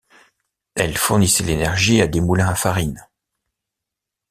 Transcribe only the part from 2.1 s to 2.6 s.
moulins à